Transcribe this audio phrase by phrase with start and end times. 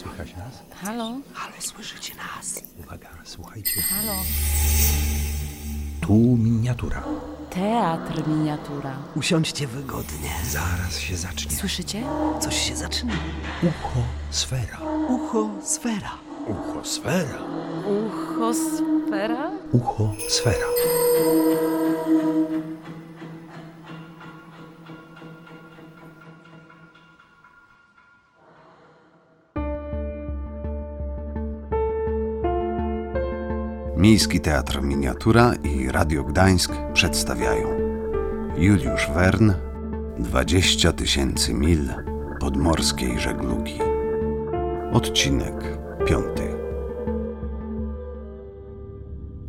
[0.00, 0.62] Słychać nas?
[0.82, 1.04] Halo?
[1.34, 2.60] Halo, słyszycie nas?
[2.78, 3.82] Uwaga, słuchajcie.
[3.82, 4.12] Halo?
[6.00, 7.04] Tu miniatura.
[7.50, 8.96] Teatr miniatura.
[9.16, 10.30] Usiądźcie wygodnie.
[10.50, 11.56] Zaraz się zacznie.
[11.56, 12.02] Słyszycie?
[12.40, 13.12] Coś się zaczyna.
[13.62, 14.00] Ucho
[14.30, 14.78] sfera.
[15.08, 16.10] Ucho, sfera.
[16.48, 17.38] Ucho sfera.
[17.86, 19.50] Uchosfera?
[19.72, 20.66] Ucho sfera.
[34.10, 37.68] Miejski Teatr Miniatura i Radio Gdańsk przedstawiają.
[38.56, 39.52] Juliusz Wern
[40.18, 41.80] 20 tysięcy mil
[42.40, 43.78] podmorskiej żeglugi.
[44.92, 46.42] Odcinek piąty.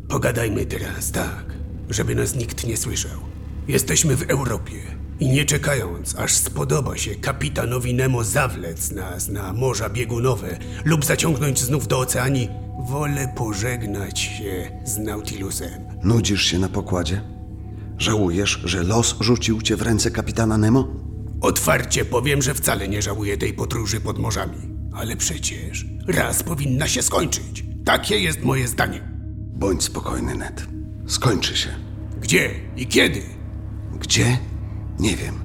[0.08, 1.46] Pogadajmy teraz tak,
[1.90, 3.20] żeby nas nikt nie słyszał.
[3.68, 4.82] Jesteśmy w Europie
[5.20, 11.60] i nie czekając, aż spodoba się kapitanowi Nemo zawlec nas na morza biegunowe lub zaciągnąć
[11.60, 12.50] znów do oceanii,
[12.86, 15.82] wolę pożegnać się z Nautilusem.
[16.04, 17.22] Nudzisz się na pokładzie?
[17.98, 20.88] Żałujesz, że los rzucił cię w ręce kapitana Nemo?
[21.42, 24.58] Otwarcie powiem, że wcale nie żałuję tej podróży pod morzami.
[24.94, 27.66] Ale przecież raz powinna się skończyć.
[27.86, 29.02] Takie jest moje zdanie.
[29.54, 30.66] Bądź spokojny, Ned.
[31.08, 31.70] Skończy się.
[32.22, 33.22] Gdzie i kiedy?
[34.00, 34.38] Gdzie?
[35.00, 35.36] Nie wiem.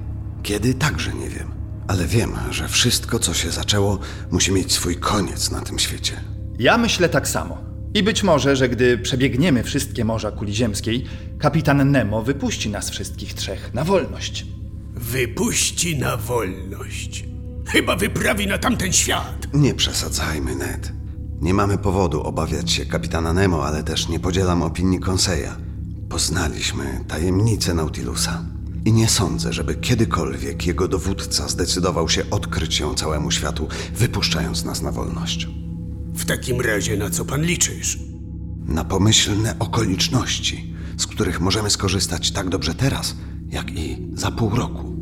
[0.43, 0.73] Kiedy?
[0.73, 1.51] Także nie wiem.
[1.87, 3.99] Ale wiem, że wszystko, co się zaczęło,
[4.31, 6.13] musi mieć swój koniec na tym świecie.
[6.59, 7.57] Ja myślę tak samo.
[7.93, 11.05] I być może, że gdy przebiegniemy wszystkie morza kuli ziemskiej,
[11.39, 14.45] kapitan Nemo wypuści nas wszystkich trzech na wolność.
[14.93, 17.25] Wypuści na wolność.
[17.65, 19.47] Chyba wyprawi na tamten świat.
[19.53, 20.93] Nie przesadzajmy, Ned.
[21.41, 25.57] Nie mamy powodu obawiać się kapitana Nemo, ale też nie podzielam opinii Conseja.
[26.09, 28.43] Poznaliśmy tajemnicę Nautilusa.
[28.85, 34.81] I nie sądzę, żeby kiedykolwiek jego dowódca zdecydował się odkryć ją całemu światu, wypuszczając nas
[34.81, 35.47] na wolność.
[36.17, 37.99] W takim razie na co pan liczysz?
[38.65, 43.15] Na pomyślne okoliczności, z których możemy skorzystać tak dobrze teraz,
[43.49, 44.95] jak i za pół roku.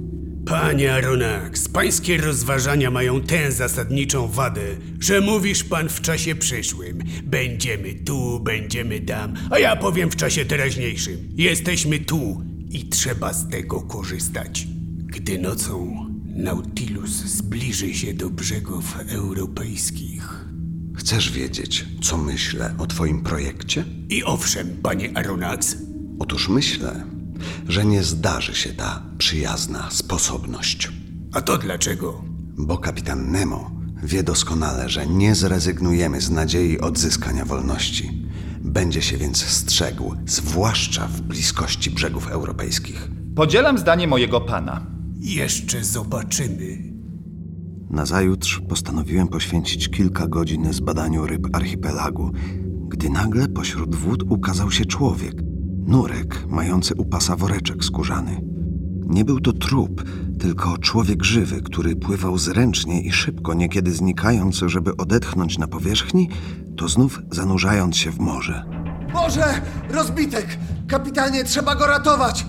[0.45, 4.61] Panie Aronax, pańskie rozważania mają tę zasadniczą wadę,
[4.99, 7.03] że mówisz pan w czasie przyszłym.
[7.23, 11.29] Będziemy tu, będziemy tam, a ja powiem w czasie teraźniejszym.
[11.35, 14.67] Jesteśmy tu i trzeba z tego korzystać.
[14.97, 20.34] Gdy nocą Nautilus zbliży się do brzegów europejskich.
[20.95, 23.85] Chcesz wiedzieć, co myślę o twoim projekcie?
[24.09, 25.78] I owszem, panie Aronax,
[26.19, 27.03] Otóż myślę,
[27.67, 30.91] że nie zdarzy się ta przyjazna sposobność.
[31.34, 32.23] a to dlaczego?
[32.57, 33.72] Bo kapitan Nemo
[34.03, 38.25] wie doskonale, że nie zrezygnujemy z nadziei odzyskania wolności.
[38.61, 43.07] Będzie się więc strzegł, zwłaszcza w bliskości brzegów europejskich.
[43.35, 44.85] Podzielam zdanie mojego pana.
[45.19, 46.94] Jeszcze zobaczymy.
[47.90, 52.31] Nazajutrz postanowiłem poświęcić kilka godzin zbadaniu ryb archipelagu,
[52.88, 55.34] gdy nagle pośród wód ukazał się człowiek.
[55.88, 58.41] Nurek, mający u pasa woreczek skórzany.
[59.07, 60.03] Nie był to trup,
[60.40, 66.29] tylko człowiek żywy, który pływał zręcznie i szybko, niekiedy znikając, żeby odetchnąć na powierzchni,
[66.78, 68.66] to znów zanurzając się w morze.
[69.13, 69.62] Boże!
[69.90, 70.57] Rozbitek!
[70.88, 72.46] Kapitanie, trzeba go ratować!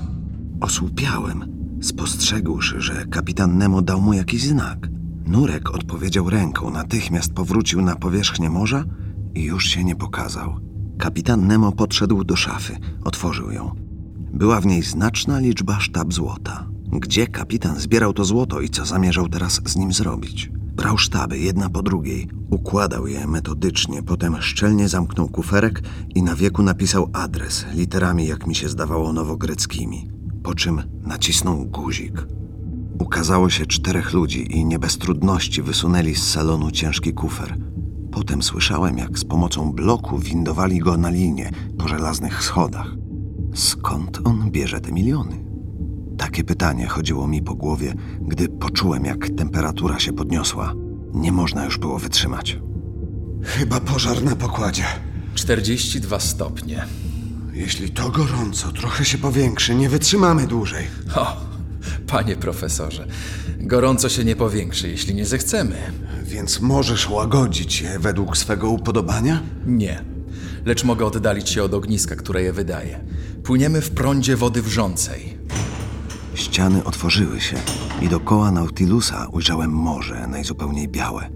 [0.60, 1.44] Osłupiałem,
[1.82, 4.95] spostrzegłszy, że kapitan Nemo dał mu jakiś znak.
[5.26, 8.84] Nurek odpowiedział ręką, natychmiast powrócił na powierzchnię morza
[9.34, 10.60] i już się nie pokazał.
[10.98, 13.74] Kapitan Nemo podszedł do szafy, otworzył ją.
[14.32, 16.68] Była w niej znaczna liczba sztab złota.
[16.92, 20.50] Gdzie kapitan zbierał to złoto i co zamierzał teraz z nim zrobić?
[20.52, 25.82] Brał sztaby jedna po drugiej, układał je metodycznie, potem szczelnie zamknął kuferek
[26.14, 30.10] i na wieku napisał adres literami, jak mi się zdawało, nowogreckimi.
[30.42, 32.26] Po czym nacisnął guzik.
[32.98, 37.56] Ukazało się czterech ludzi i nie bez trudności wysunęli z salonu ciężki kufer.
[38.12, 42.94] Potem słyszałem, jak z pomocą bloku windowali go na linię po żelaznych schodach.
[43.54, 45.44] Skąd on bierze te miliony?
[46.18, 50.74] Takie pytanie chodziło mi po głowie, gdy poczułem, jak temperatura się podniosła.
[51.14, 52.58] Nie można już było wytrzymać.
[53.42, 54.84] Chyba pożar na pokładzie.
[55.34, 56.86] 42 stopnie.
[57.52, 60.86] Jeśli to gorąco trochę się powiększy, nie wytrzymamy dłużej.
[61.14, 61.45] O,
[62.06, 63.06] panie profesorze,
[63.60, 65.76] gorąco się nie powiększy, jeśli nie zechcemy.
[66.22, 69.42] Więc możesz łagodzić je według swego upodobania?
[69.66, 70.04] Nie.
[70.64, 73.00] Lecz mogę oddalić się od ogniska, które je wydaje.
[73.44, 75.38] Płyniemy w prądzie wody wrzącej.
[76.34, 77.56] Ściany otworzyły się
[78.02, 81.28] i dokoła Nautilusa ujrzałem morze najzupełniej białe.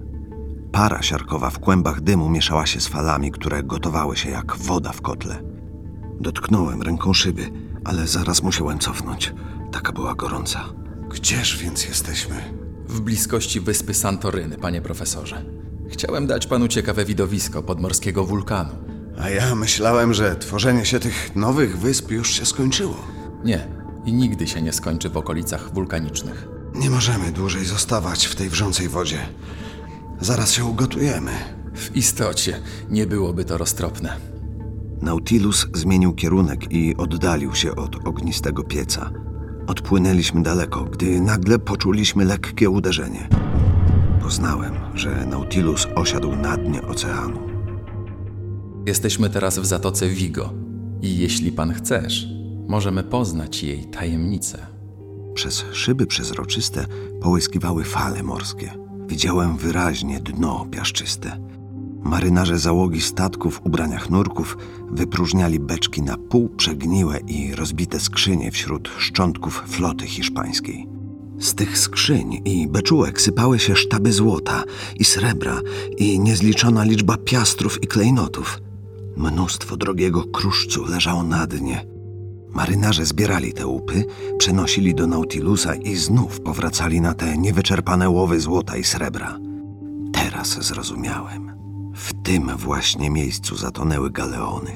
[0.73, 5.01] Para siarkowa w kłębach dymu mieszała się z falami, które gotowały się jak woda w
[5.01, 5.43] kotle.
[6.21, 7.51] Dotknąłem ręką szyby,
[7.85, 9.35] ale zaraz musiałem cofnąć.
[9.73, 10.65] Taka była gorąca.
[11.09, 12.55] Gdzież więc jesteśmy?
[12.89, 15.45] W bliskości wyspy Santoryny, panie profesorze.
[15.89, 18.71] Chciałem dać panu ciekawe widowisko podmorskiego wulkanu.
[19.19, 22.97] A ja myślałem, że tworzenie się tych nowych wysp już się skończyło.
[23.45, 23.69] Nie,
[24.05, 26.49] i nigdy się nie skończy w okolicach wulkanicznych.
[26.75, 29.19] Nie możemy dłużej zostawać w tej wrzącej wodzie.
[30.21, 31.33] Zaraz się ugotujemy.
[31.75, 34.17] W istocie nie byłoby to roztropne.
[35.03, 39.11] Nautilus zmienił kierunek i oddalił się od ognistego pieca.
[39.71, 43.29] Odpłynęliśmy daleko, gdy nagle poczuliśmy lekkie uderzenie.
[44.23, 47.41] Poznałem, że Nautilus osiadł na dnie oceanu.
[48.87, 50.53] Jesteśmy teraz w zatoce Vigo
[51.03, 52.27] i jeśli pan chcesz,
[52.69, 54.67] możemy poznać jej tajemnice.
[55.35, 56.87] Przez szyby przezroczyste
[57.23, 58.71] połyskiwały fale morskie.
[59.07, 61.39] Widziałem wyraźnie dno piaszczyste.
[62.05, 64.57] Marynarze załogi statków w ubraniach nurków
[64.91, 70.87] wypróżniali beczki na pół przegniłe i rozbite skrzynie wśród szczątków floty hiszpańskiej.
[71.39, 74.65] Z tych skrzyń i beczułek sypały się sztaby złota
[74.97, 75.61] i srebra
[75.97, 78.59] i niezliczona liczba piastrów i klejnotów.
[79.17, 81.87] Mnóstwo drogiego kruszcu leżało na dnie.
[82.55, 84.05] Marynarze zbierali te łupy,
[84.39, 89.39] przenosili do Nautilusa i znów powracali na te niewyczerpane łowy złota i srebra.
[90.13, 91.50] Teraz zrozumiałem.
[92.01, 94.71] W tym właśnie miejscu zatonęły galeony.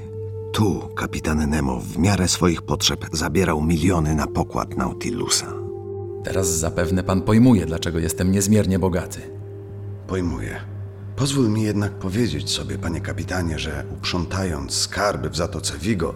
[0.53, 5.53] Tu kapitan Nemo w miarę swoich potrzeb zabierał miliony na pokład Nautilusa.
[6.25, 9.21] Teraz zapewne pan pojmuje, dlaczego jestem niezmiernie bogaty.
[10.07, 10.61] Pojmuję.
[11.17, 16.15] Pozwól mi jednak powiedzieć sobie, panie kapitanie, że uprzątając skarby w Zatoce Vigo,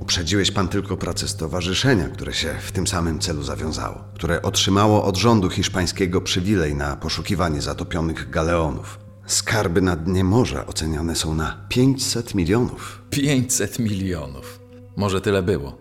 [0.00, 5.16] uprzedziłeś pan tylko pracę stowarzyszenia, które się w tym samym celu zawiązało, które otrzymało od
[5.16, 9.05] rządu hiszpańskiego przywilej na poszukiwanie zatopionych galeonów.
[9.26, 13.02] Skarby na dnie morza oceniane są na 500 milionów.
[13.10, 14.60] 500 milionów.
[14.96, 15.78] Może tyle było,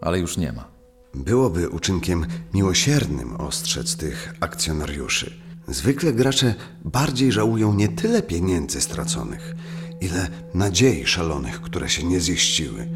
[0.00, 0.68] ale już nie ma.
[1.14, 5.32] Byłoby uczynkiem miłosiernym ostrzec tych akcjonariuszy.
[5.68, 6.54] Zwykle gracze
[6.84, 9.54] bardziej żałują nie tyle pieniędzy straconych,
[10.00, 12.88] ile nadziei szalonych, które się nie ziściły.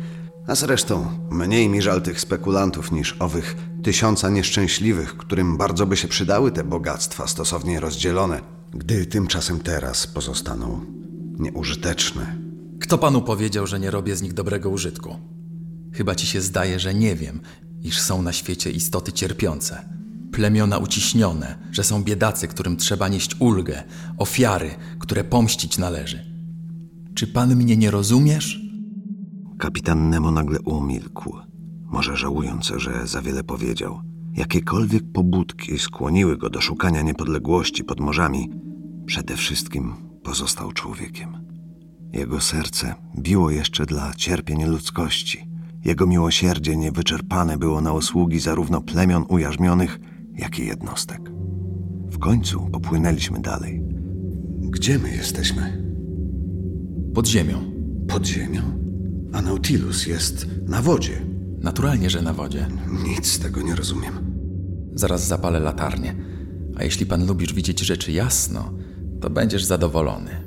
[0.46, 6.08] A zresztą mniej mi żal tych spekulantów niż owych tysiąca nieszczęśliwych, którym bardzo by się
[6.08, 10.80] przydały te bogactwa stosownie rozdzielone, gdy tymczasem teraz pozostaną
[11.38, 12.36] nieużyteczne.
[12.80, 15.16] Kto panu powiedział, że nie robię z nich dobrego użytku?
[15.92, 17.40] Chyba ci się zdaje, że nie wiem,
[17.82, 19.88] iż są na świecie istoty cierpiące,
[20.32, 23.82] plemiona uciśnione, że są biedacy, którym trzeba nieść ulgę,
[24.18, 26.24] ofiary, które pomścić należy.
[27.14, 28.60] Czy pan mnie nie rozumiesz?
[29.58, 31.36] Kapitan Nemo nagle umilkł,
[31.84, 34.09] może żałując, że za wiele powiedział.
[34.36, 38.50] Jakiekolwiek pobudki skłoniły go do szukania niepodległości pod morzami,
[39.06, 41.46] przede wszystkim pozostał człowiekiem.
[42.12, 45.50] Jego serce biło jeszcze dla cierpień ludzkości.
[45.84, 50.00] Jego miłosierdzie niewyczerpane było na usługi zarówno plemion ujarzmionych,
[50.34, 51.30] jak i jednostek.
[52.10, 53.82] W końcu popłynęliśmy dalej.
[54.60, 55.92] Gdzie my jesteśmy?
[57.14, 57.72] Pod ziemią.
[58.08, 58.62] Pod ziemią.
[59.32, 61.29] A Nautilus jest na wodzie.
[61.60, 62.68] Naturalnie, że na wodzie.
[63.04, 64.40] Nic z tego nie rozumiem.
[64.94, 66.14] Zaraz zapalę latarnię.
[66.76, 68.72] A jeśli pan lubisz widzieć rzeczy jasno,
[69.20, 70.44] to będziesz zadowolony.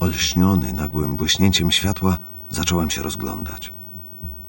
[0.00, 2.18] Olśniony nagłym błyśnięciem światła,
[2.50, 3.72] zacząłem się rozglądać.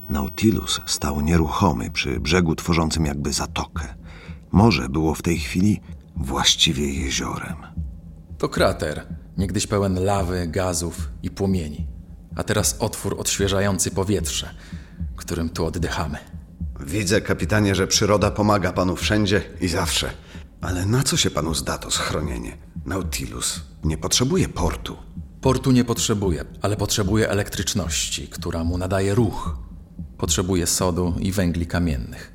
[0.09, 3.95] Nautilus stał nieruchomy przy brzegu tworzącym jakby zatokę.
[4.51, 5.81] Morze było w tej chwili
[6.15, 7.55] właściwie jeziorem.
[8.37, 9.05] To krater,
[9.37, 11.87] niegdyś pełen lawy, gazów i płomieni.
[12.35, 14.49] A teraz otwór odświeżający powietrze,
[15.15, 16.17] którym tu oddychamy.
[16.79, 20.11] Widzę, kapitanie, że przyroda pomaga panu wszędzie i zawsze.
[20.61, 22.57] Ale na co się panu zda to schronienie?
[22.85, 24.97] Nautilus nie potrzebuje portu.
[25.41, 29.57] Portu nie potrzebuje, ale potrzebuje elektryczności, która mu nadaje ruch.
[30.17, 32.33] Potrzebuje sodu i węgli kamiennych.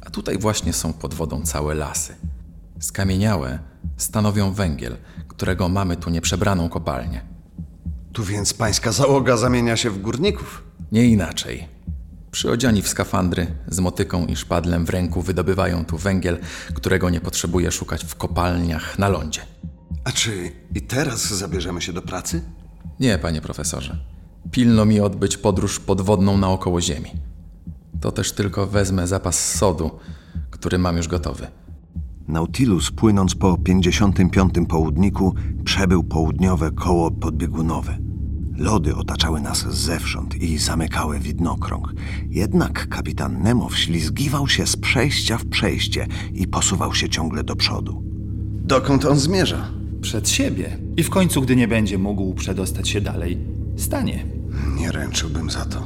[0.00, 2.14] A tutaj właśnie są pod wodą całe lasy.
[2.80, 3.58] Skamieniałe
[3.96, 4.96] stanowią węgiel,
[5.28, 7.24] którego mamy tu nieprzebraną kopalnię.
[8.12, 10.62] Tu więc pańska załoga zamienia się w górników.
[10.92, 11.68] Nie inaczej.
[12.30, 16.38] Przyodziani w skafandry, z motyką i szpadlem w ręku wydobywają tu węgiel,
[16.74, 19.40] którego nie potrzebuje szukać w kopalniach na lądzie.
[20.04, 22.42] A czy i teraz zabierzemy się do pracy?
[23.00, 23.96] Nie, panie profesorze.
[24.50, 27.10] Pilno mi odbyć podróż podwodną naokoło Ziemi.
[28.00, 29.90] To też tylko wezmę zapas sodu,
[30.50, 31.46] który mam już gotowy.
[32.28, 34.54] Nautilus, płynąc po 55.
[34.68, 35.34] południku,
[35.64, 38.09] przebył południowe koło podbiegunowe.
[38.60, 41.94] Lody otaczały nas zewsząd i zamykały widnokrąg.
[42.30, 48.02] Jednak kapitan Nemo wślizgiwał się z przejścia w przejście i posuwał się ciągle do przodu.
[48.64, 49.68] Dokąd on zmierza?
[50.00, 50.78] Przed siebie.
[50.96, 53.38] I w końcu, gdy nie będzie mógł przedostać się dalej,
[53.76, 54.26] stanie.
[54.76, 55.82] Nie ręczyłbym za to.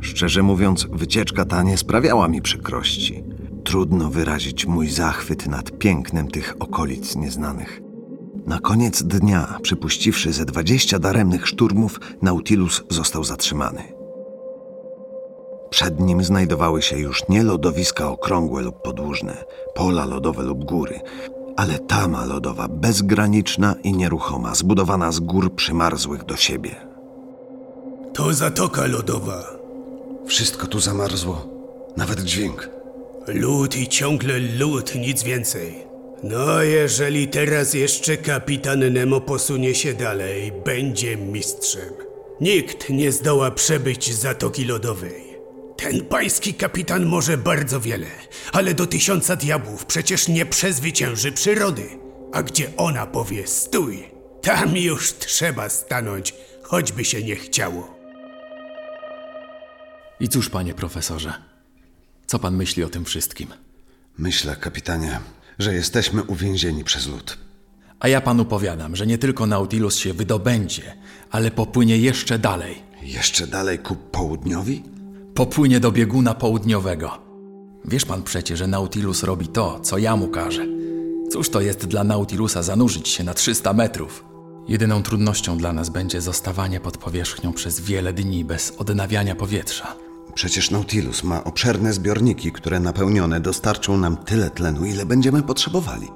[0.00, 3.24] Szczerze mówiąc, wycieczka ta nie sprawiała mi przykrości.
[3.64, 7.87] Trudno wyrazić mój zachwyt nad pięknem tych okolic nieznanych.
[8.48, 13.82] Na koniec dnia, przypuściwszy ze 20 daremnych szturmów, Nautilus został zatrzymany.
[15.70, 21.00] Przed nim znajdowały się już nie lodowiska okrągłe lub podłużne, pola lodowe lub góry,
[21.56, 26.76] ale tama lodowa, bezgraniczna i nieruchoma, zbudowana z gór przymarzłych do siebie.
[28.14, 29.44] To zatoka lodowa.
[30.26, 31.46] Wszystko tu zamarzło.
[31.96, 32.70] Nawet dźwięk.
[33.26, 35.87] Lód i ciągle lód, nic więcej.
[36.22, 41.94] No, jeżeli teraz jeszcze kapitan Nemo posunie się dalej, będzie mistrzem.
[42.40, 45.38] Nikt nie zdoła przebyć Zatoki Lodowej.
[45.76, 48.06] Ten pański kapitan może bardzo wiele,
[48.52, 51.88] ale do tysiąca diabłów przecież nie przezwycięży przyrody.
[52.32, 54.04] A gdzie ona powie stój,
[54.42, 57.98] tam już trzeba stanąć, choćby się nie chciało.
[60.20, 61.32] I cóż, panie profesorze,
[62.26, 63.48] co pan myśli o tym wszystkim?
[64.18, 65.20] Myślę, kapitanie,
[65.58, 67.38] że jesteśmy uwięzieni przez lód.
[68.00, 70.82] A ja panu powiadam, że nie tylko Nautilus się wydobędzie,
[71.30, 72.82] ale popłynie jeszcze dalej.
[73.02, 74.82] Jeszcze dalej ku południowi?
[75.34, 77.18] Popłynie do bieguna południowego.
[77.84, 80.66] Wiesz pan przecie, że Nautilus robi to, co ja mu każę.
[81.30, 84.24] Cóż to jest dla Nautilusa zanurzyć się na 300 metrów?
[84.68, 90.07] Jedyną trudnością dla nas będzie zostawanie pod powierzchnią przez wiele dni bez odnawiania powietrza.
[90.38, 96.08] Przecież Nautilus ma obszerne zbiorniki, które napełnione dostarczą nam tyle tlenu, ile będziemy potrzebowali.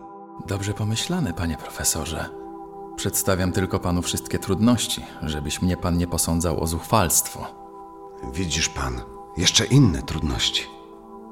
[0.47, 2.29] Dobrze pomyślane, panie profesorze.
[2.97, 7.47] Przedstawiam tylko panu wszystkie trudności, żebyś mnie pan nie posądzał o zuchwalstwo.
[8.35, 9.01] Widzisz pan,
[9.37, 10.63] jeszcze inne trudności.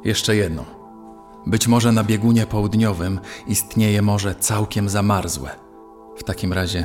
[0.05, 0.65] Jeszcze jedno.
[1.47, 5.51] Być może na biegunie południowym istnieje morze całkiem zamarzłe.
[6.17, 6.85] W takim razie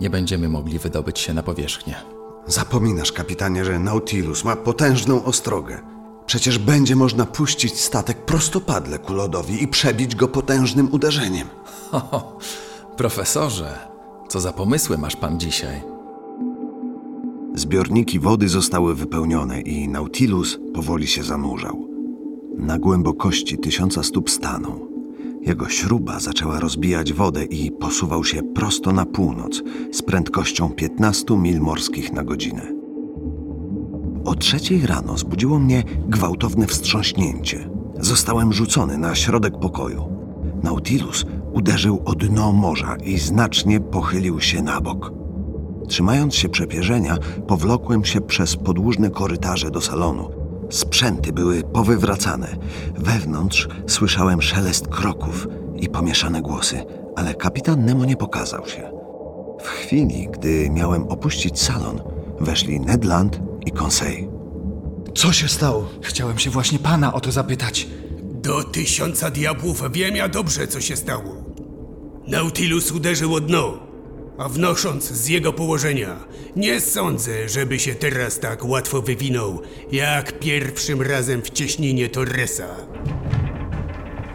[0.00, 2.13] nie będziemy mogli wydobyć się na powierzchnię.
[2.46, 5.80] Zapominasz, kapitanie, że Nautilus ma potężną ostrogę.
[6.26, 11.48] Przecież będzie można puścić statek prostopadle ku lodowi i przebić go potężnym uderzeniem.
[11.90, 12.38] Ho,
[12.96, 13.78] profesorze,
[14.28, 15.82] co za pomysły masz pan dzisiaj?
[17.54, 21.88] Zbiorniki wody zostały wypełnione i Nautilus powoli się zanurzał.
[22.58, 24.93] Na głębokości tysiąca stóp stanął.
[25.46, 31.60] Jego śruba zaczęła rozbijać wodę i posuwał się prosto na północ z prędkością 15 mil
[31.60, 32.72] morskich na godzinę.
[34.24, 37.70] O trzeciej rano zbudziło mnie gwałtowne wstrząśnięcie.
[38.00, 40.04] Zostałem rzucony na środek pokoju.
[40.62, 45.12] Nautilus uderzył o dno morza i znacznie pochylił się na bok.
[45.88, 50.43] Trzymając się przepierzenia, powlokłem się przez podłużne korytarze do salonu.
[50.74, 52.56] Sprzęty były powywracane.
[52.94, 56.84] Wewnątrz słyszałem szelest kroków i pomieszane głosy,
[57.16, 58.90] ale kapitan Nemo nie pokazał się.
[59.62, 62.00] W chwili, gdy miałem opuścić salon,
[62.40, 64.28] weszli Ned Land i Conseil.
[65.14, 65.88] Co się stało?
[66.02, 67.86] Chciałem się właśnie pana o to zapytać.
[68.22, 71.34] Do tysiąca diabłów wiem ja dobrze, co się stało.
[72.26, 73.78] Nautilus uderzył o dno,
[74.38, 76.16] a wnosząc z jego położenia,
[76.56, 79.62] nie sądzę, żeby się teraz tak łatwo wywinął,
[79.92, 82.76] jak pierwszym razem w cieśninie Torresa.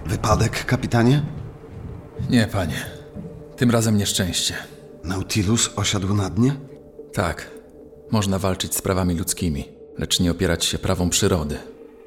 [0.06, 1.26] Wypadek, kapitanie?
[2.30, 2.86] Nie, panie.
[3.58, 4.54] Tym razem nieszczęście.
[5.04, 6.56] Nautilus osiadł na dnie?
[7.14, 7.52] Tak,
[8.12, 9.66] można walczyć z prawami ludzkimi,
[9.98, 11.58] lecz nie opierać się prawom przyrody.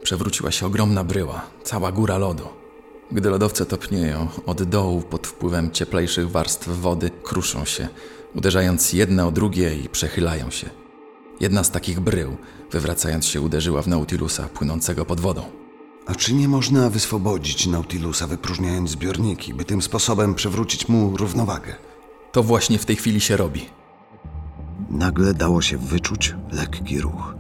[0.03, 2.62] Przewróciła się ogromna bryła, cała góra lodu.
[3.13, 7.89] Gdy lodowce topnieją, od dołu pod wpływem cieplejszych warstw wody kruszą się,
[8.35, 10.71] uderzając jedne o drugie i przechylają się.
[11.41, 12.37] Jedna z takich brył,
[12.71, 15.43] wywracając się, uderzyła w Nautilusa płynącego pod wodą.
[16.07, 21.75] A czy nie można wyswobodzić Nautilusa, wypróżniając zbiorniki, by tym sposobem przywrócić mu równowagę?
[22.33, 23.67] To właśnie w tej chwili się robi.
[24.91, 27.35] Nagle dało się wyczuć lekki ruch.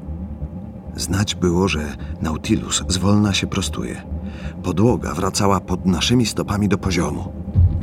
[0.96, 4.02] Znać było, że Nautilus zwolna się prostuje.
[4.62, 7.32] Podłoga wracała pod naszymi stopami do poziomu.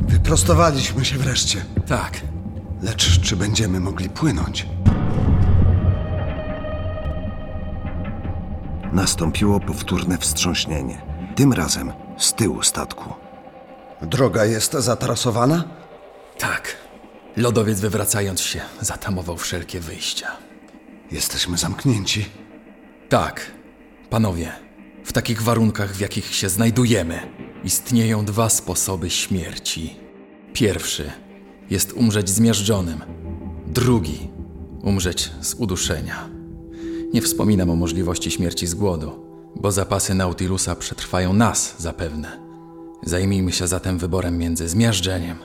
[0.08, 1.64] Wyprostowaliśmy się wreszcie.
[1.86, 2.20] Tak,
[2.82, 4.66] Lecz czy będziemy mogli płynąć?
[8.92, 11.02] Nastąpiło powtórne wstrząśnienie.
[11.34, 13.14] Tym razem z tyłu statku.
[14.02, 15.64] Droga jest zatrasowana?
[16.38, 16.76] tak.
[17.36, 20.26] Lodowiec wywracając się, zatamował wszelkie wyjścia.
[21.10, 22.26] Jesteśmy zamknięci.
[23.08, 23.50] Tak,
[24.10, 24.52] panowie,
[25.04, 27.20] w takich warunkach, w jakich się znajdujemy,
[27.64, 29.96] istnieją dwa sposoby śmierci.
[30.52, 31.10] Pierwszy
[31.70, 33.00] jest umrzeć zmiażdżonym,
[33.66, 34.28] drugi
[34.82, 36.28] umrzeć z uduszenia.
[37.12, 39.26] Nie wspominam o możliwości śmierci z głodu,
[39.56, 42.40] bo zapasy Nautilusa przetrwają nas zapewne.
[43.02, 45.36] Zajmijmy się zatem wyborem między zmiażdżeniem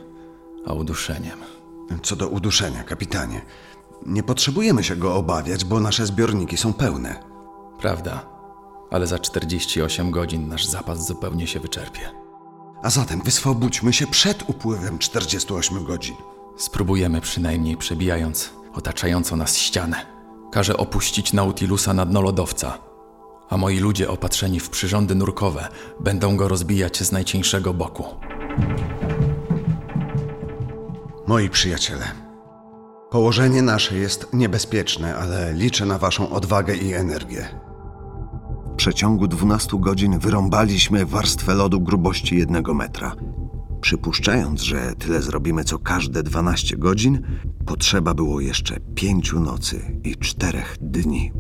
[0.66, 1.40] a uduszeniem.
[2.04, 3.42] Co do uduszenia, kapitanie,
[4.06, 7.24] nie potrzebujemy się go obawiać, bo nasze zbiorniki są pełne.
[7.80, 8.35] Prawda,
[8.92, 12.02] ale za 48 godzin nasz zapas zupełnie się wyczerpie.
[12.84, 16.16] A zatem wyswobódźmy się przed upływem 48 godzin.
[16.58, 20.06] Spróbujemy przynajmniej przebijając otaczającą nas ścianę.
[20.52, 22.78] Każę opuścić Nautilusa na dno lodowca,
[23.50, 25.68] a moi ludzie opatrzeni w przyrządy nurkowe
[26.00, 28.06] będą go rozbijać z najcieńszego boku.
[31.28, 32.12] Moi przyjaciele,
[33.10, 37.60] położenie nasze jest niebezpieczne, ale liczę na waszą odwagę i energię.
[38.76, 43.16] W przeciągu 12 godzin wyrąbaliśmy warstwę lodu grubości jednego metra.
[43.82, 47.22] Przypuszczając, że tyle zrobimy co każde 12 godzin,
[47.66, 51.32] potrzeba było jeszcze pięciu nocy i czterech dni.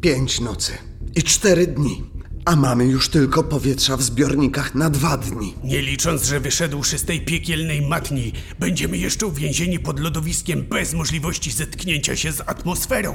[0.00, 0.72] Pięć nocy
[1.16, 2.02] i cztery dni,
[2.44, 5.54] a mamy już tylko powietrza w zbiornikach na dwa dni.
[5.64, 11.50] Nie licząc, że wyszedłszy z tej piekielnej matni, będziemy jeszcze uwięzieni pod lodowiskiem bez możliwości
[11.50, 13.14] zetknięcia się z atmosferą.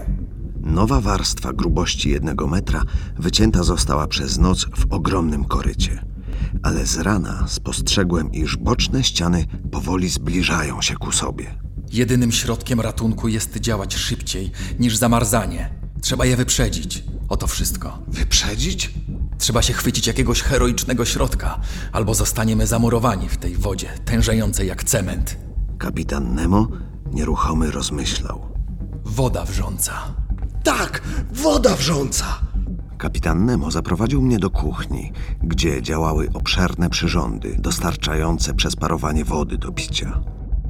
[0.63, 2.83] Nowa warstwa grubości jednego metra
[3.17, 6.05] wycięta została przez noc w ogromnym korycie.
[6.63, 11.57] Ale z rana spostrzegłem, iż boczne ściany powoli zbliżają się ku sobie.
[11.91, 15.69] Jedynym środkiem ratunku jest działać szybciej niż zamarzanie.
[16.01, 17.03] Trzeba je wyprzedzić.
[17.29, 17.99] Oto wszystko.
[18.07, 18.93] Wyprzedzić?
[19.37, 21.59] Trzeba się chwycić jakiegoś heroicznego środka,
[21.91, 25.37] albo zostaniemy zamurowani w tej wodzie, tężejącej jak cement.
[25.77, 26.67] Kapitan Nemo
[27.11, 28.53] nieruchomy rozmyślał.
[29.05, 30.22] Woda wrząca.
[30.63, 31.01] Tak,
[31.31, 32.25] woda wrząca!
[32.97, 35.11] Kapitan Nemo zaprowadził mnie do kuchni,
[35.43, 40.21] gdzie działały obszerne przyrządy dostarczające przez parowanie wody do picia.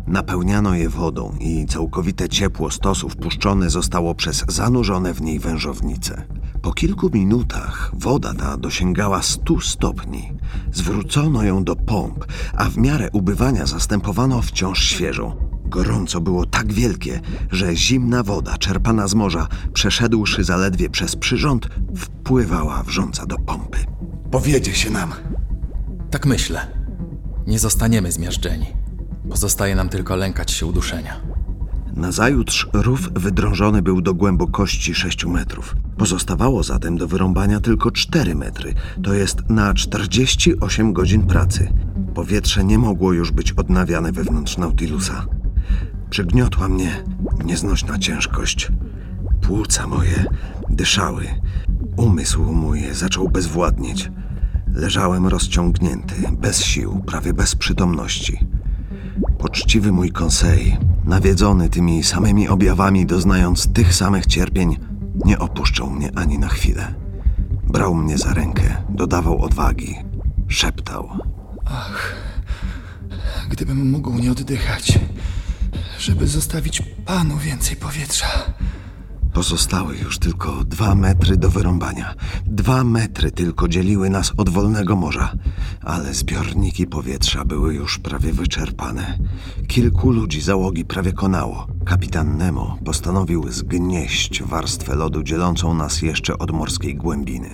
[0.07, 6.25] Napełniano je wodą i całkowite ciepło stosu wpuszczone zostało przez zanurzone w niej wężownice.
[6.62, 10.33] Po kilku minutach woda ta dosięgała 100 stopni.
[10.71, 12.25] Zwrócono ją do pomp,
[12.57, 15.52] a w miarę ubywania zastępowano wciąż świeżą.
[15.74, 22.84] Gorąco było tak wielkie, że zimna woda czerpana z morza, przeszedłszy zaledwie przez przyrząd, wpływała
[22.84, 23.77] wrząca do pompy.
[24.32, 25.13] Powiedzie się nam.
[26.12, 26.68] Tak myślę.
[27.48, 28.65] Nie zostaniemy zmiażdżeni.
[29.30, 31.22] Pozostaje nam tylko lękać się uduszenia.
[31.96, 35.75] Nazajutrz rów wydrążony był do głębokości 6 metrów.
[35.98, 41.74] Pozostawało zatem do wyrąbania tylko 4 metry, to jest na 48 godzin pracy.
[42.14, 45.25] Powietrze nie mogło już być odnawiane wewnątrz Nautilusa.
[46.13, 47.03] Przygniotła mnie
[47.45, 48.71] nieznośna ciężkość.
[49.41, 50.25] Płuca moje
[50.69, 51.27] dyszały.
[51.97, 54.11] Umysł mój zaczął bezwładnieć.
[54.67, 58.45] Leżałem rozciągnięty, bez sił, prawie bez przytomności.
[59.37, 64.77] Poczciwy mój konsej, nawiedzony tymi samymi objawami, doznając tych samych cierpień,
[65.25, 66.93] nie opuszczał mnie ani na chwilę.
[67.63, 69.95] Brał mnie za rękę, dodawał odwagi,
[70.47, 71.09] szeptał.
[73.49, 74.99] Gdybym mógł nie oddychać,
[76.03, 78.27] żeby zostawić panu więcej powietrza.
[79.33, 82.13] Pozostały już tylko dwa metry do wyrąbania.
[82.46, 85.33] Dwa metry tylko dzieliły nas od wolnego morza,
[85.81, 89.18] ale zbiorniki powietrza były już prawie wyczerpane.
[89.68, 91.68] Kilku ludzi załogi prawie konało.
[91.85, 97.50] Kapitan Nemo postanowił zgnieść warstwę lodu dzielącą nas jeszcze od morskiej głębiny.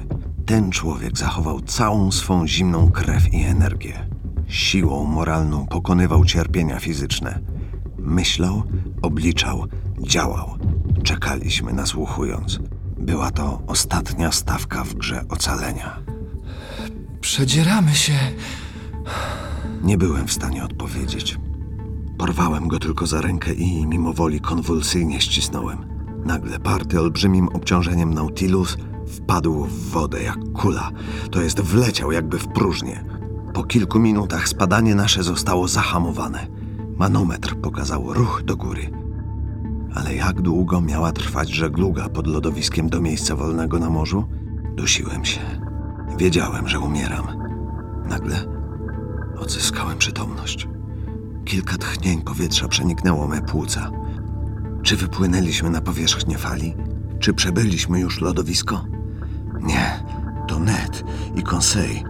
[0.45, 4.07] Ten człowiek zachował całą swą zimną krew i energię.
[4.47, 7.58] Siłą moralną pokonywał cierpienia fizyczne.
[7.99, 8.63] Myślał,
[9.01, 9.65] obliczał,
[9.99, 10.57] działał.
[11.03, 12.59] Czekaliśmy nasłuchując.
[12.97, 15.99] Była to ostatnia stawka w grze ocalenia.
[17.21, 18.13] Przedzieramy się.
[19.83, 21.37] Nie byłem w stanie odpowiedzieć.
[22.17, 25.85] Porwałem go tylko za rękę i mimo woli konwulsyjnie ścisnąłem.
[26.25, 30.91] Nagle party olbrzymim obciążeniem Nautilus wpadł w wodę jak kula,
[31.31, 33.03] to jest wleciał jakby w próżnię.
[33.53, 36.47] Po kilku minutach spadanie nasze zostało zahamowane.
[36.99, 38.89] Manometr pokazał ruch do góry.
[39.95, 44.25] Ale jak długo miała trwać żegluga pod lodowiskiem do miejsca wolnego na morzu?
[44.75, 45.39] Dusiłem się.
[46.17, 47.27] Wiedziałem, że umieram.
[48.09, 48.45] Nagle
[49.37, 50.67] odzyskałem przytomność.
[51.45, 53.91] Kilka tchnień powietrza przeniknęło me płuca.
[54.83, 56.75] Czy wypłynęliśmy na powierzchnię fali?
[57.19, 58.85] Czy przebyliśmy już lodowisko?
[59.61, 60.03] Nie,
[60.47, 61.03] to Ned
[61.35, 62.03] i Conseil.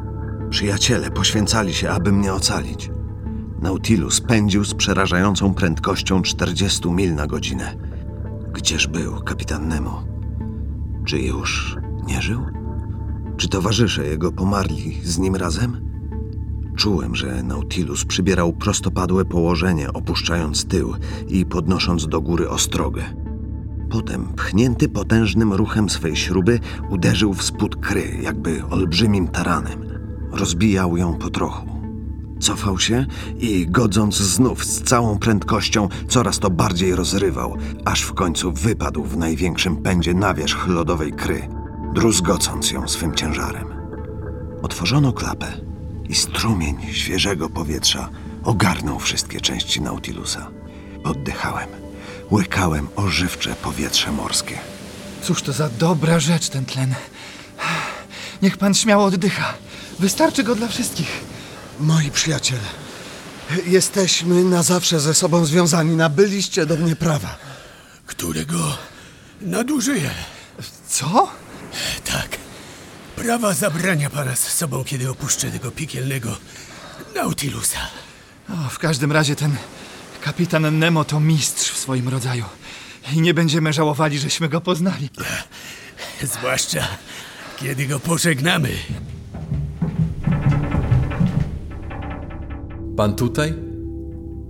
[0.50, 2.92] Przyjaciele poświęcali się, aby mnie ocalić.
[3.62, 7.76] Nautilus pędził z przerażającą prędkością 40 mil na godzinę.
[8.54, 10.04] Gdzież był kapitan Nemo?
[11.06, 12.42] Czy już nie żył?
[13.38, 15.90] Czy towarzysze jego pomarli z nim razem?
[16.78, 20.96] Czułem, że Nautilus przybierał prostopadłe położenie, opuszczając tył
[21.28, 23.04] i podnosząc do góry ostrogę.
[23.90, 29.80] Potem, pchnięty potężnym ruchem swej śruby, uderzył w spód kry, jakby olbrzymim taranem.
[30.32, 31.79] Rozbijał ją po trochu.
[32.40, 33.06] Cofał się
[33.40, 39.18] i, godząc znów z całą prędkością, coraz to bardziej rozrywał, aż w końcu wypadł w
[39.18, 41.50] największym pędzie na wierzch lodowej kry,
[41.94, 43.68] druzgocąc ją swym ciężarem.
[44.62, 45.62] Otworzono klapę
[46.10, 48.10] i strumień świeżego powietrza
[48.44, 50.50] ogarnął wszystkie części Nautilusa.
[51.04, 51.70] Oddychałem.
[52.32, 54.58] Łykałem ożywcze powietrze morskie.
[55.24, 56.96] Cóż to za dobra rzecz ten tlen.
[58.42, 59.54] Niech pan śmiało oddycha.
[60.00, 61.29] Wystarczy go dla wszystkich.
[61.80, 62.62] Moi przyjaciele,
[63.66, 65.96] jesteśmy na zawsze ze sobą związani.
[65.96, 67.38] Nabyliście do mnie prawa.
[68.06, 68.78] Którego
[69.42, 70.12] nadużyję.
[70.88, 71.32] Co?
[72.06, 72.38] Tak.
[73.16, 76.38] Prawa zabrania pana z sobą, kiedy opuszczę tego piekielnego
[77.16, 77.80] Nautilusa.
[78.50, 79.56] O, w każdym razie ten
[80.22, 82.46] kapitan Nemo to mistrz w swoim rodzaju.
[83.14, 85.10] I nie będziemy żałowali, żeśmy go poznali.
[86.24, 86.88] Zwłaszcza,
[87.58, 88.70] kiedy go pożegnamy.
[93.00, 93.54] Pan tutaj?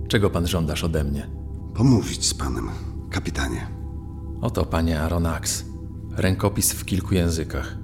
[0.08, 1.30] Czego pan żądasz ode mnie?
[1.74, 2.68] Pomówić z panem,
[3.10, 3.66] kapitanie.
[4.40, 5.64] Oto, panie Aronax.
[6.16, 7.76] Rękopis w kilku językach.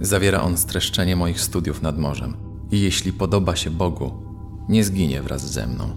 [0.00, 2.36] Zawiera on streszczenie moich studiów nad morzem.
[2.70, 4.12] I jeśli podoba się Bogu,
[4.68, 5.88] nie zginie wraz ze mną.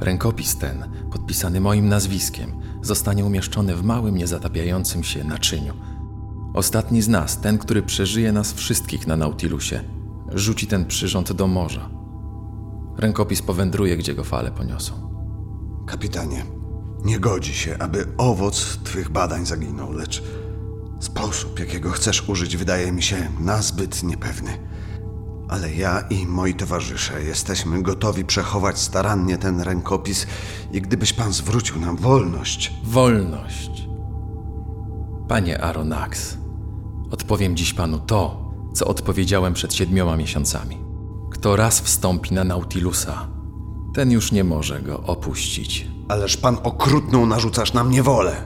[0.00, 5.74] Rękopis ten, podpisany moim nazwiskiem, zostanie umieszczony w małym, niezatapiającym się naczyniu.
[6.54, 9.80] Ostatni z nas, ten, który przeżyje nas wszystkich na Nautilusie,
[10.32, 11.95] rzuci ten przyrząd do morza.
[12.98, 14.92] Rękopis powędruje, gdzie go fale poniosą.
[15.86, 16.44] Kapitanie,
[17.04, 20.22] nie godzi się, aby owoc twych badań zaginął, lecz
[21.00, 24.50] sposób, jakiego chcesz użyć, wydaje mi się nazbyt niepewny.
[25.48, 30.26] Ale ja i moi towarzysze jesteśmy gotowi przechować starannie ten rękopis
[30.72, 33.88] i gdybyś pan zwrócił nam wolność, Wolność.
[35.28, 36.36] Panie Aronax,
[37.10, 40.85] odpowiem dziś panu to, co odpowiedziałem przed siedmioma miesiącami.
[41.36, 43.28] Kto raz wstąpi na Nautilusa,
[43.94, 45.86] ten już nie może go opuścić.
[46.08, 48.36] ależ pan okrutną narzucasz nam niewolę.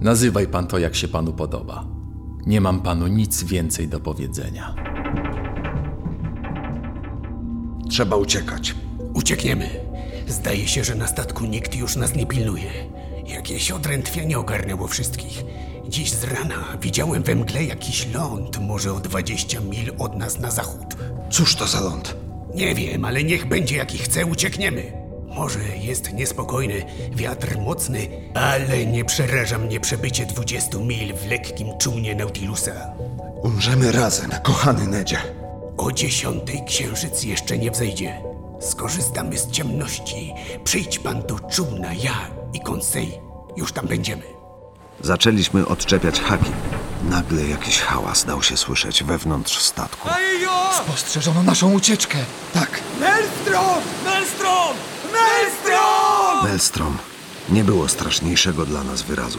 [0.00, 1.84] Nazywaj pan to, jak się panu podoba.
[2.46, 4.74] Nie mam panu nic więcej do powiedzenia.
[7.88, 8.74] Trzeba uciekać.
[9.14, 9.70] Uciekniemy.
[10.28, 12.70] Zdaje się, że na statku nikt już nas nie pilnuje.
[13.26, 15.44] Jakieś odrętwienie ogarnęło wszystkich.
[15.88, 20.50] Dziś z rana widziałem we mgle jakiś ląd, może o 20 mil od nas na
[20.50, 20.96] zachód.
[21.30, 22.16] Cóż to za ląd?
[22.54, 24.92] Nie wiem, ale niech będzie jaki chce, uciekniemy.
[25.26, 32.14] Może jest niespokojny, wiatr mocny, ale nie przeraża mnie przebycie 20 mil w lekkim czółnie
[32.14, 32.72] Nautilusa.
[33.42, 35.18] Umrzemy razem, kochany Nedzie.
[35.76, 38.20] O dziesiątej księżyc jeszcze nie wzejdzie.
[38.60, 40.32] Skorzystamy z ciemności.
[40.64, 43.12] Przyjdź pan do czółna, ja i Konsei.
[43.56, 44.22] Już tam będziemy.
[45.00, 46.50] Zaczęliśmy odczepiać haki.
[47.10, 50.08] Nagle jakiś hałas dał się słyszeć wewnątrz statku.
[50.84, 52.18] Spostrzeżono naszą ucieczkę.
[52.54, 53.82] Tak, Maelstrom!
[54.04, 54.76] Maelstrom!
[55.12, 56.42] Maelstrom!
[56.42, 56.98] Maelstrom.
[57.48, 59.38] Nie było straszniejszego dla nas wyrazu.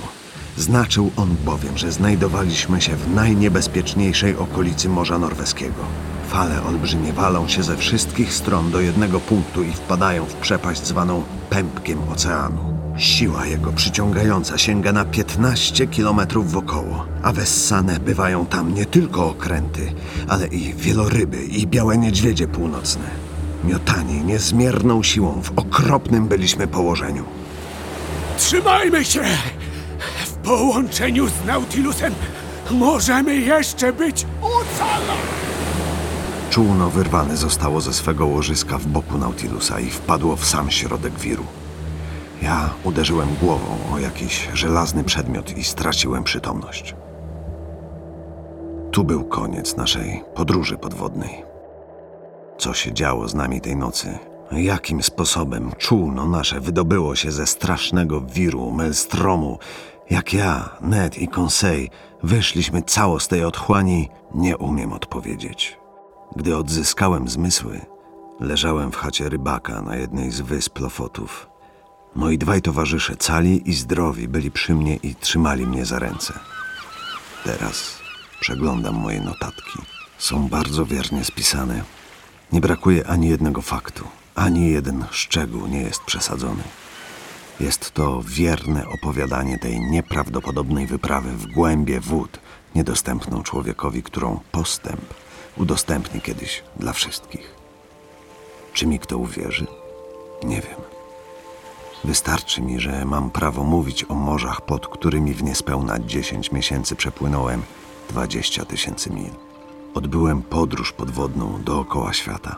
[0.57, 5.85] Znaczył on bowiem, że znajdowaliśmy się w najniebezpieczniejszej okolicy Morza Norweskiego.
[6.29, 11.23] Fale olbrzymie walą się ze wszystkich stron do jednego punktu i wpadają w przepaść zwaną
[11.49, 12.76] pępkiem oceanu.
[12.97, 19.93] Siła jego przyciągająca sięga na 15 kilometrów wokoło, a wessane bywają tam nie tylko okręty,
[20.27, 23.03] ale i wieloryby i białe niedźwiedzie północne.
[23.63, 27.23] Miotani niezmierną siłą w okropnym byliśmy położeniu.
[28.37, 29.23] Trzymajmy się!
[30.25, 32.13] W połączeniu z Nautilusem
[32.71, 35.21] możemy jeszcze być ocalani!
[36.49, 41.43] Czółno wyrwane zostało ze swego łożyska w boku Nautilusa i wpadło w sam środek wiru.
[42.41, 46.95] Ja uderzyłem głową o jakiś żelazny przedmiot i straciłem przytomność.
[48.91, 51.43] Tu był koniec naszej podróży podwodnej.
[52.57, 54.19] Co się działo z nami tej nocy?
[54.51, 59.59] Jakim sposobem czółno nasze wydobyło się ze strasznego wiru, melstromu?
[60.09, 61.89] Jak ja, Ned i Conseil
[62.23, 65.79] wyszliśmy cało z tej otchłani, nie umiem odpowiedzieć.
[66.35, 67.81] Gdy odzyskałem zmysły,
[68.39, 71.49] leżałem w chacie rybaka na jednej z wysp Lofotów.
[72.15, 76.33] Moi dwaj towarzysze, cali i zdrowi, byli przy mnie i trzymali mnie za ręce.
[77.43, 77.99] Teraz
[78.39, 79.79] przeglądam moje notatki.
[80.17, 81.83] Są bardzo wiernie spisane.
[82.51, 84.03] Nie brakuje ani jednego faktu,
[84.35, 86.63] ani jeden szczegół nie jest przesadzony.
[87.59, 92.39] Jest to wierne opowiadanie tej nieprawdopodobnej wyprawy w głębie wód,
[92.75, 95.13] niedostępną człowiekowi, którą postęp
[95.57, 97.55] udostępni kiedyś dla wszystkich.
[98.73, 99.65] Czy mi kto uwierzy?
[100.43, 100.96] Nie wiem.
[102.03, 107.61] Wystarczy mi, że mam prawo mówić o morzach, pod którymi w niespełna 10 miesięcy przepłynąłem
[108.09, 109.31] 20 tysięcy mil.
[109.93, 112.55] Odbyłem podróż podwodną dookoła świata.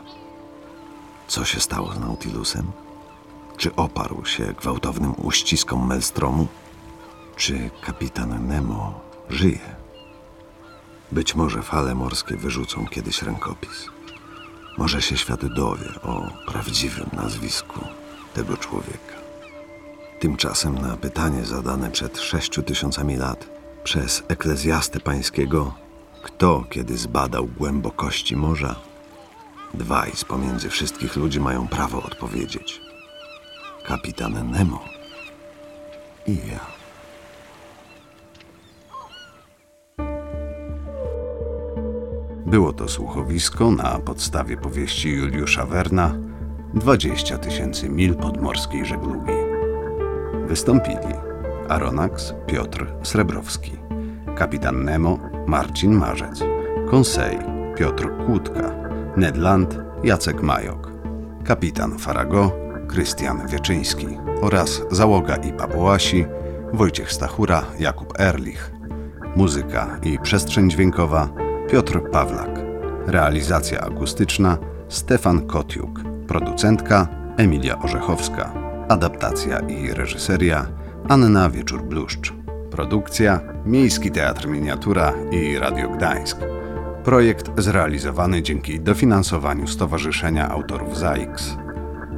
[1.28, 2.72] Co się stało z Nautilusem?
[3.56, 6.46] Czy oparł się gwałtownym uściskom Melstromu?
[7.36, 9.00] Czy kapitan Nemo
[9.30, 9.76] żyje?
[11.12, 13.86] Być może fale morskie wyrzucą kiedyś rękopis.
[14.78, 17.80] Może się świat dowie o prawdziwym nazwisku
[18.34, 19.29] tego człowieka.
[20.20, 23.48] Tymczasem na pytanie zadane przed sześciu tysiącami lat
[23.84, 25.74] przez eklezjastę pańskiego,
[26.22, 28.76] kto kiedy zbadał głębokości morza,
[29.74, 32.80] dwaj z pomiędzy wszystkich ludzi mają prawo odpowiedzieć.
[33.86, 34.84] Kapitan Nemo
[36.26, 36.66] i ja.
[42.46, 46.14] Było to słuchowisko na podstawie powieści Juliusza Werna
[46.74, 49.39] 20 tysięcy mil podmorskiej żeglugi.
[50.50, 51.14] Wystąpili
[51.68, 53.72] Aronax Piotr Srebrowski,
[54.36, 56.40] kapitan Nemo Marcin Marzec,
[56.90, 57.38] Konsej
[57.76, 58.74] Piotr Kłódka,
[59.16, 60.92] Ned Land Jacek Majok,
[61.44, 62.52] kapitan Farago
[62.88, 64.06] Krystian Wieczyński
[64.42, 66.26] oraz załoga i papułasi
[66.72, 68.72] Wojciech Stachura, Jakub Erlich.
[69.36, 71.28] Muzyka i przestrzeń dźwiękowa
[71.70, 72.50] Piotr Pawlak.
[73.06, 74.58] Realizacja akustyczna
[74.88, 76.00] Stefan Kotiuk.
[76.28, 78.59] Producentka Emilia Orzechowska.
[78.90, 80.66] Adaptacja i reżyseria
[81.08, 82.32] Anna Wieczór-Bluszcz.
[82.70, 86.38] Produkcja Miejski Teatr Miniatura i Radio Gdańsk.
[87.04, 91.56] Projekt zrealizowany dzięki dofinansowaniu Stowarzyszenia Autorów ZAIKS.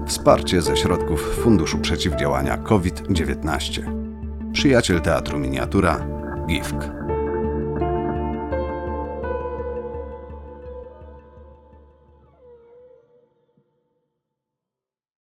[0.06, 3.82] Wsparcie ze środków Funduszu Przeciwdziałania COVID-19.
[4.52, 6.06] Przyjaciel Teatru Miniatura
[6.46, 7.01] GIFK.